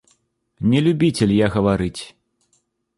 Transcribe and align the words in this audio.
Не 0.71 0.79
любіцель 0.87 1.35
я 1.45 1.51
гаварыць. 1.59 1.97